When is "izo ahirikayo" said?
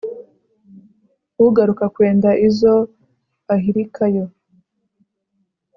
2.47-4.25